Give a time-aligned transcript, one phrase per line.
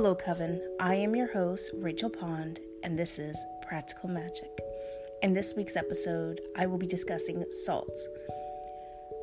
[0.00, 0.62] Hello, Coven.
[0.80, 4.48] I am your host, Rachel Pond, and this is Practical Magic.
[5.20, 7.92] In this week's episode, I will be discussing salt.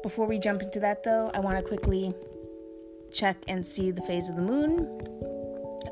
[0.03, 2.13] Before we jump into that, though, I want to quickly
[3.11, 4.85] check and see the phase of the moon,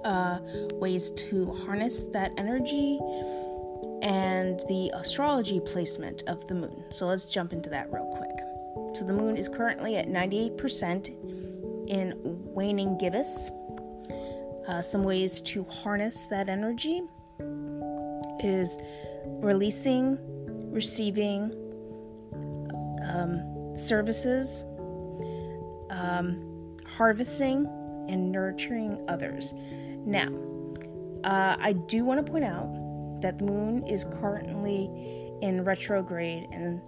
[0.06, 0.38] uh,
[0.74, 3.00] ways to harness that energy,
[4.04, 6.84] and the astrology placement of the moon.
[6.92, 8.96] So let's jump into that real quick.
[8.96, 11.10] So the moon is currently at 98%
[11.90, 13.50] in waning gibbous.
[14.68, 17.04] Uh, some ways to harness that energy
[18.40, 18.78] is
[19.26, 20.18] releasing,
[20.72, 21.52] receiving
[23.08, 24.66] um, services,
[25.92, 27.68] um, harvesting,
[28.10, 29.54] and nurturing others.
[30.06, 30.30] Now,
[31.24, 34.90] uh, I do want to point out that the moon is currently
[35.42, 36.82] in retrograde, and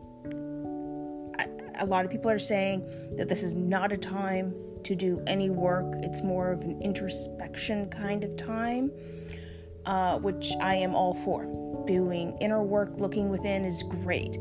[1.40, 1.48] I,
[1.80, 2.86] a lot of people are saying
[3.18, 4.56] that this is not a time
[4.88, 5.96] to do any work.
[5.98, 8.90] It's more of an introspection kind of time,
[9.86, 11.44] uh, which I am all for.
[11.86, 14.38] Doing inner work, looking within is great.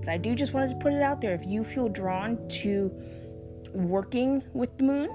[0.00, 1.34] But I do just wanted to put it out there.
[1.34, 2.90] If you feel drawn to
[3.74, 5.10] working with the moon,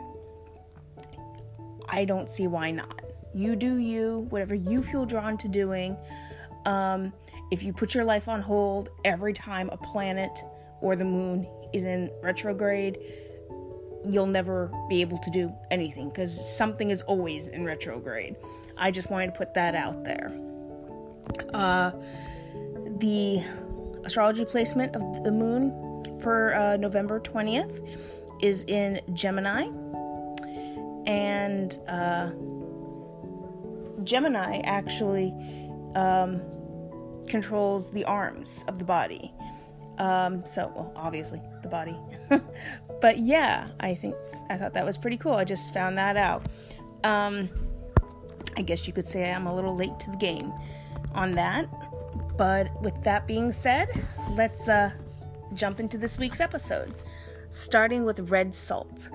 [1.90, 3.02] I don't see why not.
[3.34, 5.98] You do you, whatever you feel drawn to doing.
[6.66, 7.12] Um,
[7.52, 10.44] if you put your life on hold every time a planet
[10.82, 13.00] or the moon is in retrograde,
[14.08, 18.36] you'll never be able to do anything because something is always in retrograde.
[18.78, 20.32] I just wanted to put that out there.
[21.54, 21.92] Uh,
[23.00, 23.44] the
[24.04, 27.88] astrology placement of the moon for uh, November 20th
[28.42, 29.68] is in Gemini.
[31.08, 32.32] And uh,
[34.04, 35.34] Gemini actually
[35.96, 36.42] um,
[37.28, 39.34] controls the arms of the body.
[39.98, 41.98] Um, so, well, obviously, the body.
[43.02, 44.16] but yeah, I think
[44.50, 45.34] I thought that was pretty cool.
[45.34, 46.46] I just found that out.
[47.04, 47.50] Um,
[48.58, 50.54] I guess you could say I'm a little late to the game
[51.14, 51.68] on that.
[52.38, 53.90] But with that being said,
[54.32, 54.92] let's uh,
[55.54, 56.94] jump into this week's episode,
[57.50, 59.10] starting with red salt.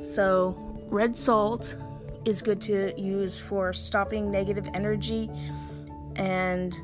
[0.00, 0.54] So,
[0.88, 1.76] red salt
[2.24, 5.30] is good to use for stopping negative energy
[6.16, 6.76] and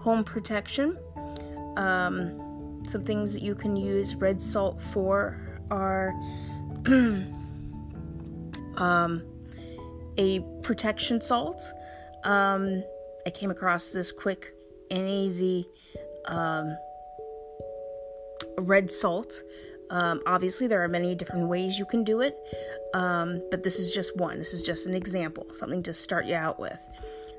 [0.00, 0.98] home protection.
[1.76, 2.41] Um,
[2.84, 6.12] some things that you can use red salt for are
[8.76, 9.22] um,
[10.18, 11.62] a protection salt.
[12.24, 12.82] Um,
[13.26, 14.54] I came across this quick
[14.90, 15.66] and easy
[16.26, 16.76] um,
[18.58, 19.42] red salt.
[19.90, 22.34] Um, obviously, there are many different ways you can do it,
[22.94, 24.38] um, but this is just one.
[24.38, 26.80] This is just an example, something to start you out with.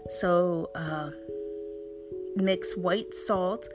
[0.10, 1.10] So, uh,
[2.36, 3.68] mix white salt,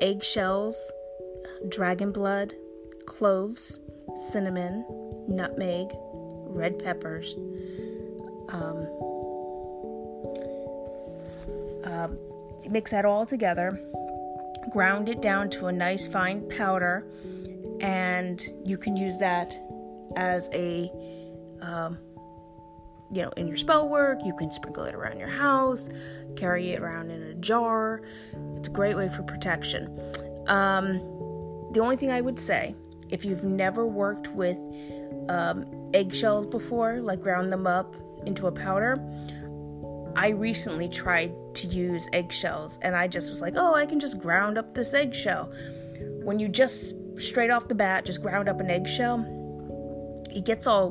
[0.00, 0.90] eggshells,
[1.68, 2.54] dragon blood,
[3.06, 3.80] cloves,
[4.14, 4.84] cinnamon,
[5.28, 5.88] nutmeg,
[6.46, 7.34] red peppers.
[8.48, 8.86] Um,
[11.84, 12.18] um,
[12.68, 13.80] mix that all together,
[14.70, 17.06] ground it down to a nice fine powder,
[17.80, 19.54] and you can use that
[20.16, 20.90] as a
[21.60, 21.98] um,
[23.12, 24.20] you know, in your spell work.
[24.24, 25.88] You can sprinkle it around your house,
[26.36, 28.02] carry it around in a jar.
[28.56, 29.86] It's a great way for protection.
[30.46, 30.98] Um,
[31.72, 32.74] the only thing I would say,
[33.10, 34.56] if you've never worked with
[35.28, 37.94] um, eggshells before, like ground them up
[38.26, 38.96] into a powder,
[40.16, 44.18] I recently tried to use eggshells and I just was like, oh, I can just
[44.18, 45.52] ground up this eggshell.
[46.22, 49.26] When you just straight off the bat just ground up an eggshell,
[50.34, 50.90] it gets all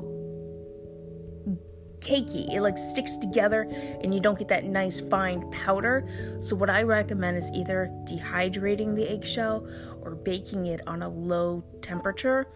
[2.02, 2.54] cakey.
[2.54, 3.62] It like sticks together
[4.02, 6.08] and you don't get that nice fine powder.
[6.42, 9.68] So what I recommend is either dehydrating the eggshell
[10.02, 12.48] or baking it on a low temperature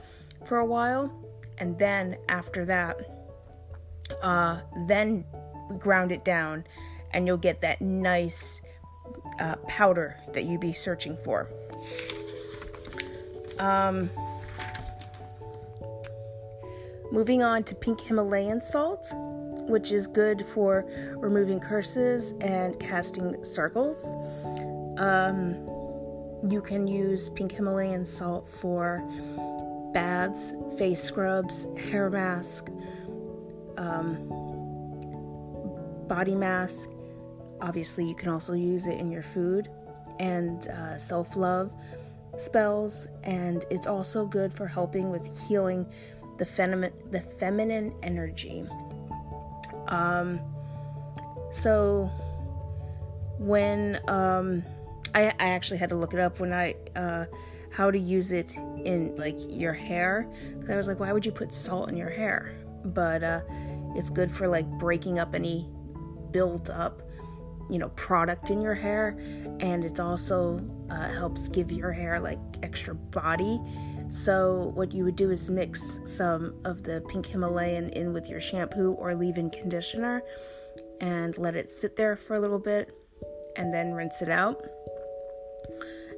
[0.45, 1.11] for a while
[1.57, 2.97] and then after that
[4.21, 5.25] uh, then
[5.79, 6.63] ground it down
[7.13, 8.61] and you'll get that nice
[9.39, 11.49] uh, powder that you'd be searching for.
[13.59, 14.09] Um,
[17.11, 19.07] moving on to pink Himalayan salt
[19.67, 20.85] which is good for
[21.17, 24.11] removing curses and casting circles.
[24.97, 25.55] Um,
[26.49, 29.03] you can use pink Himalayan salt for
[29.93, 32.69] baths, face scrubs, hair mask,
[33.77, 34.27] um,
[36.07, 36.89] body mask.
[37.61, 39.69] Obviously, you can also use it in your food
[40.19, 41.71] and uh, self love
[42.37, 45.87] spells, and it's also good for helping with healing
[46.37, 48.67] the, fem- the feminine energy.
[49.87, 50.39] Um,
[51.51, 52.11] so
[53.37, 54.63] when um,
[55.13, 57.25] I, I actually had to look it up when I uh,
[57.71, 61.31] how to use it in like your hair because I was like, why would you
[61.31, 62.55] put salt in your hair?
[62.85, 63.41] But uh,
[63.95, 65.69] It's good for like breaking up any
[66.31, 67.01] built up,
[67.69, 69.17] you know, product in your hair,
[69.61, 70.59] and it also
[70.89, 73.59] uh, helps give your hair like extra body.
[74.07, 78.39] So, what you would do is mix some of the pink Himalayan in with your
[78.39, 80.23] shampoo or leave in conditioner
[81.01, 82.93] and let it sit there for a little bit
[83.55, 84.63] and then rinse it out.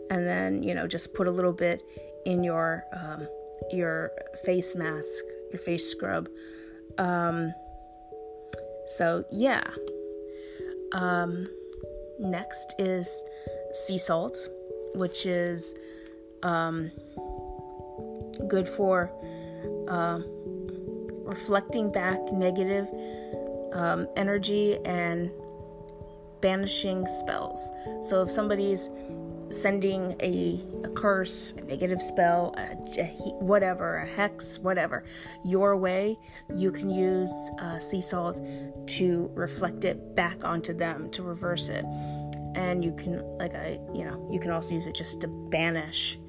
[0.09, 1.81] And then, you know, just put a little bit
[2.25, 3.27] in your um,
[3.71, 4.11] your
[4.43, 6.29] face mask, your face scrub.
[6.97, 7.53] Um,
[8.85, 9.63] so yeah.
[10.93, 11.47] Um,
[12.19, 13.23] next is
[13.71, 14.37] sea salt,
[14.95, 15.75] which is
[16.43, 16.91] um,
[18.47, 19.11] good for
[19.87, 20.19] uh,
[21.23, 22.87] reflecting back negative
[23.73, 25.31] um, energy and
[26.41, 27.71] banishing spells.
[28.01, 28.89] So if somebody's
[29.49, 33.05] sending a, a curse, a negative spell, a, a,
[33.39, 35.03] whatever, a hex, whatever,
[35.43, 36.19] your way,
[36.55, 38.41] you can use uh, sea salt
[38.87, 41.85] to reflect it back onto them, to reverse it.
[42.55, 46.19] And you can, like I, you know, you can also use it just to banish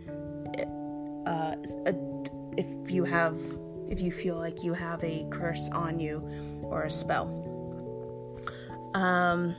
[1.29, 1.55] uh,
[1.87, 1.95] a,
[2.57, 3.39] if you have,
[3.89, 6.27] if you feel like you have a curse on you
[6.63, 7.29] or a spell.
[8.95, 9.55] Um,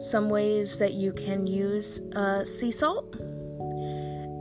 [0.00, 3.14] some ways that you can use uh, sea salt.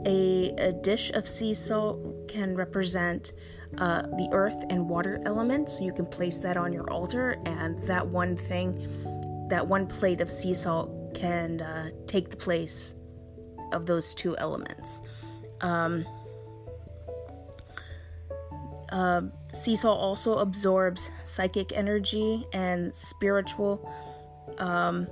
[0.07, 3.33] A, a, dish of sea salt can represent
[3.77, 5.77] uh, the earth and water elements.
[5.77, 8.79] So you can place that on your altar, and that one thing,
[9.49, 12.95] that one plate of sea salt can uh, take the place
[13.71, 15.01] of those two elements.
[15.61, 16.05] Um,
[18.89, 19.21] uh,
[19.53, 23.89] sea salt also absorbs psychic energy and spiritual
[24.57, 25.07] um,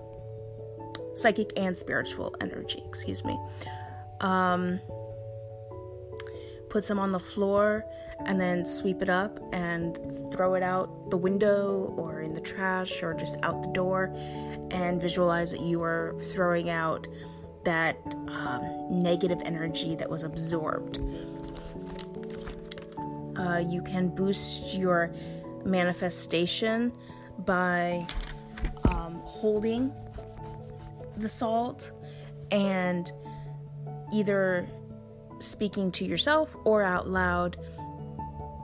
[1.15, 3.37] psychic and spiritual energy, excuse me.
[4.21, 4.79] Um,
[6.69, 7.85] put some on the floor
[8.25, 9.97] and then sweep it up and
[10.31, 14.13] throw it out the window or in the trash or just out the door
[14.71, 17.07] and visualize that you are throwing out
[17.63, 20.99] that um, negative energy that was absorbed.
[23.37, 25.11] Uh, you can boost your
[25.65, 26.91] manifestation
[27.39, 28.05] by
[28.85, 29.93] um, holding
[31.17, 31.91] the salt
[32.51, 33.11] and
[34.13, 34.67] either
[35.39, 37.57] speaking to yourself or out loud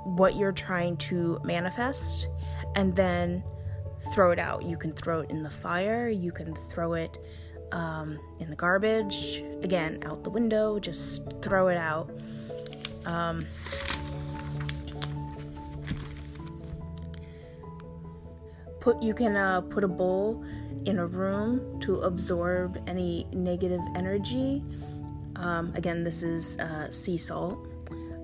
[0.04, 2.28] what you're trying to manifest
[2.76, 3.44] and then
[4.14, 4.64] throw it out.
[4.64, 7.18] You can throw it in the fire, you can throw it
[7.72, 12.10] um, in the garbage, again, out the window, just throw it out.
[13.06, 13.46] Um,
[18.80, 20.44] put you can uh, put a bowl
[20.86, 24.64] in a room to absorb any negative energy.
[25.36, 27.68] Um, again, this is uh, sea salt.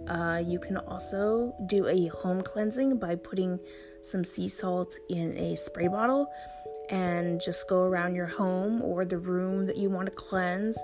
[0.07, 3.59] Uh, you can also do a home cleansing by putting
[4.01, 6.27] some sea salt in a spray bottle
[6.91, 10.77] and just go around your home or the room that you want to cleanse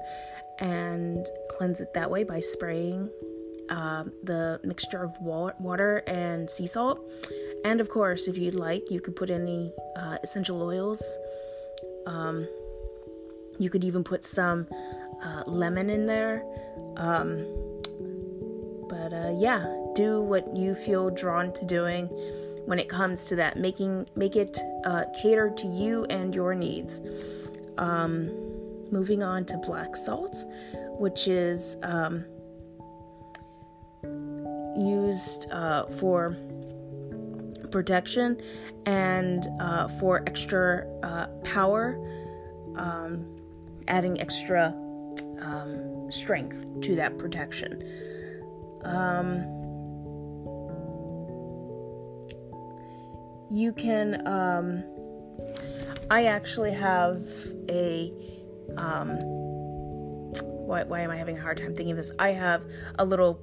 [0.59, 3.09] and cleanse it that way by spraying
[3.69, 6.99] uh, the mixture of water and sea salt.
[7.63, 11.03] And of course, if you'd like, you could put any uh, essential oils
[12.07, 12.47] um,
[13.59, 14.67] you could even put some
[15.21, 16.43] uh, lemon in there.
[16.95, 17.45] Um,
[18.87, 22.07] but uh, yeah, do what you feel drawn to doing
[22.67, 23.57] when it comes to that.
[23.57, 27.01] Making make it uh, cater to you and your needs.
[27.77, 28.29] Um,
[28.91, 30.43] moving on to black salt,
[30.99, 32.25] which is um,
[34.77, 36.35] used uh, for
[37.71, 38.41] protection
[38.85, 41.97] and uh, for extra uh, power,
[42.75, 43.25] um,
[43.87, 44.67] adding extra
[45.41, 47.81] um, strength to that protection.
[53.49, 54.83] You can, um,
[56.09, 57.21] I actually have
[57.69, 58.11] a,
[58.77, 59.17] um,
[60.67, 62.11] why, why am I having a hard time thinking of this?
[62.19, 62.63] I have
[62.99, 63.41] a little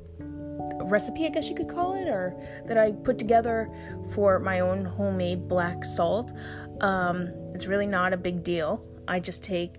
[0.82, 2.34] recipe, I guess you could call it, or
[2.66, 3.70] that I put together
[4.14, 6.32] for my own homemade black salt.
[6.80, 8.84] Um, it's really not a big deal.
[9.08, 9.76] I just take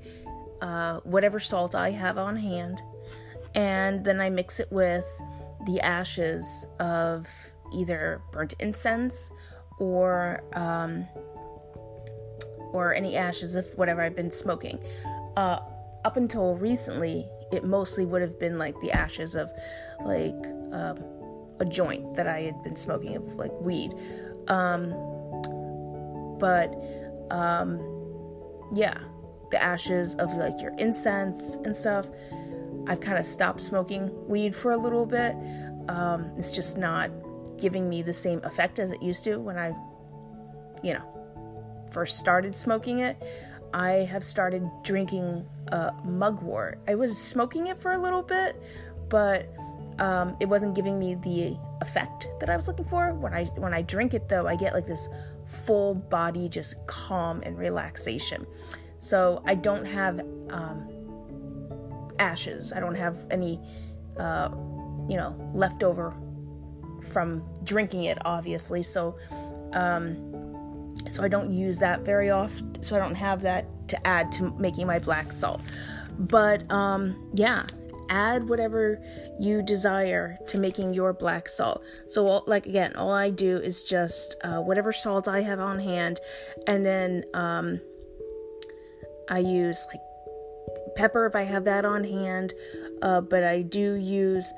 [0.62, 2.82] uh, whatever salt I have on hand
[3.56, 5.06] and then I mix it with
[5.66, 7.28] the ashes of
[7.74, 9.32] either burnt incense
[9.80, 11.08] or um,
[12.74, 14.80] or any ashes of whatever I've been smoking.
[15.38, 15.60] Uh,
[16.04, 19.52] up until recently, it mostly would have been like the ashes of
[20.04, 20.36] like
[20.72, 20.98] um,
[21.60, 23.94] a joint that I had been smoking of like weed.
[24.48, 24.92] Um,
[26.38, 26.76] but
[27.32, 27.80] um,
[28.74, 28.98] yeah,
[29.52, 32.10] the ashes of like your incense and stuff.
[32.88, 35.36] I've kind of stopped smoking weed for a little bit.
[35.88, 37.10] Um, it's just not
[37.58, 39.74] giving me the same effect as it used to when I,
[40.84, 43.22] you know, first started smoking it.
[43.74, 46.80] I have started drinking uh, mugwort.
[46.88, 48.62] I was smoking it for a little bit,
[49.10, 49.54] but
[50.00, 53.14] um, it wasn't giving me the effect that I was looking for.
[53.14, 55.08] When I when I drink it though, I get like this
[55.46, 58.46] full body just calm and relaxation.
[59.00, 60.20] So I don't have
[60.50, 60.90] um,
[62.20, 62.74] ashes.
[62.74, 63.60] I don't have any,
[64.18, 64.50] uh,
[65.08, 66.16] you know, leftover
[67.06, 68.84] from drinking it, obviously.
[68.84, 69.18] So,
[69.74, 72.82] um, so I don't use that very often.
[72.84, 75.62] So I don't have that to add to making my black salt.
[76.18, 77.66] But um, yeah,
[78.10, 79.02] add whatever
[79.40, 81.84] you desire to making your black salt.
[82.08, 86.20] So, like again, all I do is just uh, whatever salt I have on hand,
[86.68, 87.82] and then um,
[89.30, 90.02] I use like
[90.96, 92.54] pepper if I have that on hand,
[93.02, 94.52] uh, but I do use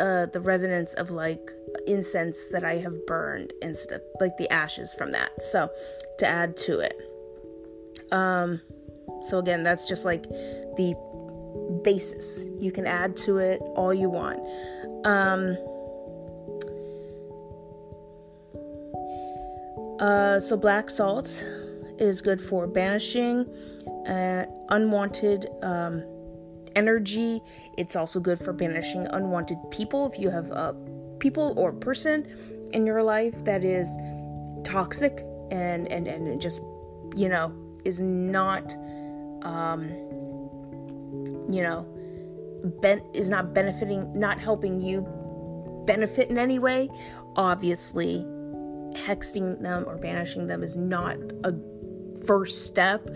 [0.00, 1.50] uh, the resonance of like
[1.86, 5.30] incense that I have burned instead, like the ashes from that.
[5.42, 5.70] So
[6.18, 6.96] to add to it.
[8.10, 8.60] Um,
[9.22, 10.94] so again, that's just like the
[11.84, 12.44] basis.
[12.58, 14.40] You can add to it all you want.
[15.06, 15.56] Um,
[20.00, 21.44] uh, so black salt
[21.98, 23.46] is good for banishing
[24.08, 26.02] uh, unwanted um,
[26.76, 27.40] energy.
[27.76, 30.10] It's also good for banishing unwanted people.
[30.10, 30.74] If you have a
[31.18, 32.26] people or person
[32.72, 33.96] in your life that is
[34.64, 36.62] toxic and and and just
[37.16, 37.52] you know
[37.84, 38.74] is not
[39.42, 39.88] um,
[41.50, 41.86] you know
[42.80, 45.06] ben- is not benefiting, not helping you
[45.86, 46.88] benefit in any way.
[47.36, 48.24] Obviously,
[48.92, 51.54] hexing them or banishing them is not a
[52.26, 53.08] first step,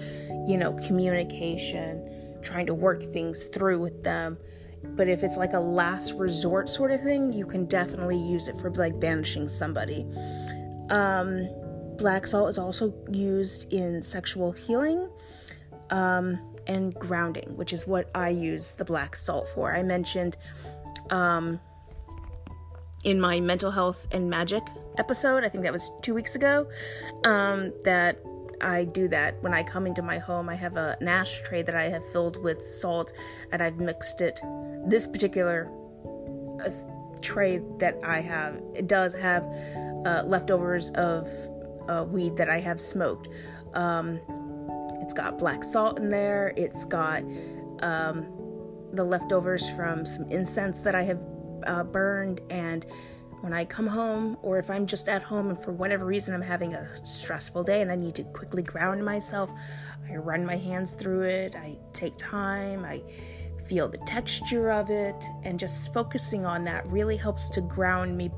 [0.46, 2.08] you know, communication,
[2.44, 4.38] trying to work things through with them.
[4.82, 8.56] But if it's like a last resort sort of thing, you can definitely use it
[8.56, 10.06] for like banishing somebody.
[10.90, 11.48] Um,
[11.96, 15.08] black salt is also used in sexual healing
[15.90, 19.74] um, and grounding, which is what I use the black salt for.
[19.74, 20.36] I mentioned
[21.10, 21.60] um,
[23.04, 24.62] in my mental health and magic
[24.98, 26.68] episode, I think that was two weeks ago,
[27.24, 28.18] um, that
[28.60, 30.48] I do that when I come into my home.
[30.48, 33.12] I have a, an ashtray that I have filled with salt
[33.52, 34.40] and I've mixed it.
[34.86, 35.70] This particular
[36.64, 36.70] uh,
[37.20, 39.42] tray that I have, it does have
[40.04, 41.28] uh, leftovers of
[41.88, 43.28] uh, weed that I have smoked.
[43.74, 44.20] Um,
[45.00, 47.22] it's got black salt in there, it's got
[47.80, 48.26] um,
[48.92, 51.20] the leftovers from some incense that I have
[51.66, 52.86] uh, burned, and
[53.44, 56.40] when I come home, or if I'm just at home and for whatever reason I'm
[56.40, 59.50] having a stressful day and I need to quickly ground myself,
[60.10, 63.02] I run my hands through it, I take time, I
[63.66, 68.30] feel the texture of it, and just focusing on that really helps to ground me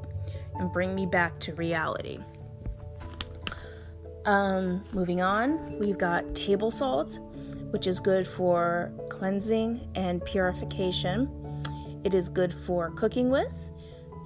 [0.57, 2.19] and bring me back to reality.
[4.25, 7.21] Um, moving on, we've got table salt,
[7.71, 11.31] which is good for cleansing and purification.
[12.03, 13.71] It is good for cooking with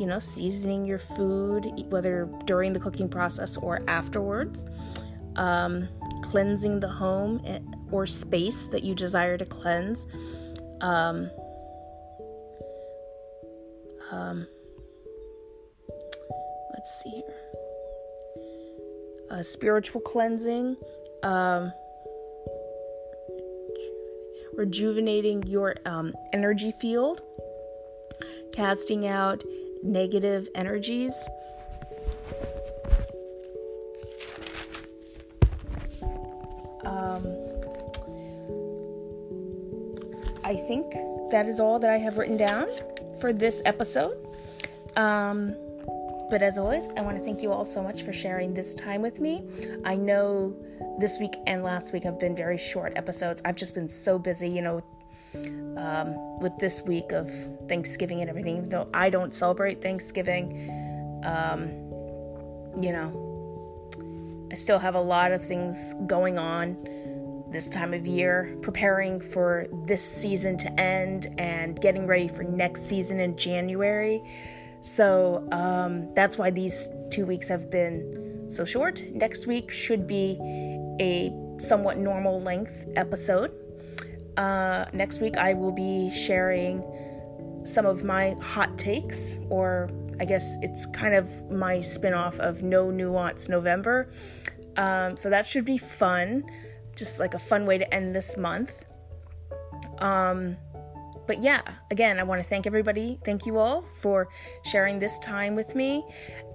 [0.01, 4.65] you know, seasoning your food, whether during the cooking process or afterwards,
[5.37, 5.87] um,
[6.23, 7.59] cleansing the home eh,
[7.91, 10.07] or space that you desire to cleanse.
[10.81, 11.31] Um,
[14.11, 14.47] um,
[16.73, 17.37] let's see here.
[19.31, 20.77] Uh, spiritual cleansing,
[21.23, 21.75] um,
[24.55, 27.21] rejuvenating your um, energy field,
[28.55, 29.45] casting out
[29.83, 31.29] negative energies.
[36.85, 37.25] Um,
[40.45, 40.93] I think
[41.31, 42.69] that is all that I have written down
[43.21, 44.17] for this episode.
[44.97, 45.55] Um,
[46.31, 49.03] but as always, I want to thank you all so much for sharing this time
[49.03, 49.45] with me.
[49.85, 50.55] I know
[50.99, 53.43] this week and last week have been very short episodes.
[53.45, 54.83] I've just been so busy, you know,
[55.81, 57.31] um, with this week of
[57.69, 60.71] Thanksgiving and everything, even though I don't celebrate Thanksgiving,
[61.25, 61.71] um,
[62.83, 66.77] you know, I still have a lot of things going on
[67.51, 72.83] this time of year, preparing for this season to end and getting ready for next
[72.83, 74.23] season in January.
[74.83, 79.05] So um, that's why these two weeks have been so short.
[79.13, 80.39] Next week should be
[81.01, 83.53] a somewhat normal length episode.
[84.37, 86.83] Uh, next week, I will be sharing
[87.65, 92.63] some of my hot takes, or I guess it's kind of my spin off of
[92.63, 94.11] No Nuance November.
[94.77, 96.45] Um, so that should be fun,
[96.97, 98.85] just like a fun way to end this month.
[99.99, 100.57] Um,
[101.27, 103.21] but yeah, again, I want to thank everybody.
[103.25, 104.29] Thank you all for
[104.65, 106.05] sharing this time with me.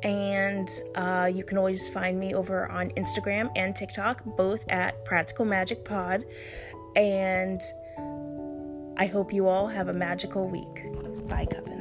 [0.03, 5.45] And uh, you can always find me over on Instagram and TikTok, both at Practical
[5.45, 6.25] Magic Pod
[6.95, 7.61] and
[8.97, 10.85] I hope you all have a magical week.
[11.27, 11.74] Bye, Coven.